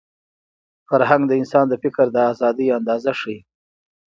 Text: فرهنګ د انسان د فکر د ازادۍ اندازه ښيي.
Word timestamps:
فرهنګ 0.89 1.23
د 1.27 1.31
انسان 1.41 1.65
د 1.69 1.73
فکر 1.83 2.05
د 2.11 2.17
ازادۍ 2.31 2.67
اندازه 2.77 3.11
ښيي. 3.19 3.39